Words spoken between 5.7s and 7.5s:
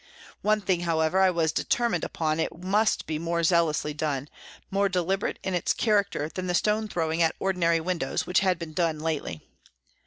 character than the stone throwing at